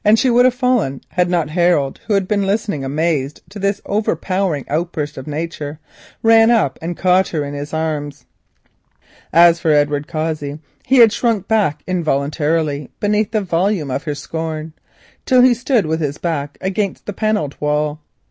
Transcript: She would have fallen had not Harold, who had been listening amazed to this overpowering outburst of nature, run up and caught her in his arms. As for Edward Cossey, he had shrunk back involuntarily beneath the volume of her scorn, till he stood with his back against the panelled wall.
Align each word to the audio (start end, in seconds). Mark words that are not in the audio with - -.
She 0.15 0.31
would 0.31 0.45
have 0.45 0.55
fallen 0.55 1.01
had 1.09 1.29
not 1.29 1.51
Harold, 1.51 1.99
who 2.07 2.15
had 2.15 2.27
been 2.27 2.47
listening 2.47 2.83
amazed 2.83 3.41
to 3.51 3.59
this 3.59 3.81
overpowering 3.85 4.65
outburst 4.67 5.15
of 5.15 5.27
nature, 5.27 5.77
run 6.23 6.49
up 6.49 6.79
and 6.81 6.97
caught 6.97 7.27
her 7.27 7.45
in 7.45 7.53
his 7.53 7.71
arms. 7.71 8.25
As 9.31 9.59
for 9.59 9.69
Edward 9.69 10.07
Cossey, 10.07 10.57
he 10.87 10.95
had 10.95 11.13
shrunk 11.13 11.47
back 11.47 11.83
involuntarily 11.85 12.89
beneath 12.99 13.29
the 13.29 13.41
volume 13.41 13.91
of 13.91 14.05
her 14.05 14.15
scorn, 14.15 14.73
till 15.23 15.43
he 15.43 15.53
stood 15.53 15.85
with 15.85 15.99
his 16.01 16.17
back 16.17 16.57
against 16.61 17.05
the 17.05 17.13
panelled 17.13 17.55
wall. 17.59 18.01